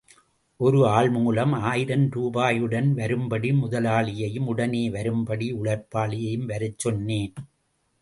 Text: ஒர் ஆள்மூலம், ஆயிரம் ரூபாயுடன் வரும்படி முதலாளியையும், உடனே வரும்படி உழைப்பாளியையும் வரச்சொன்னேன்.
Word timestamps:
ஒர் 0.59 0.77
ஆள்மூலம், 0.91 1.53
ஆயிரம் 1.61 2.07
ரூபாயுடன் 2.15 2.89
வரும்படி 2.93 3.51
முதலாளியையும், 3.51 4.47
உடனே 4.47 4.89
வரும்படி 4.89 5.53
உழைப்பாளியையும் 5.53 6.49
வரச்சொன்னேன். 6.49 7.33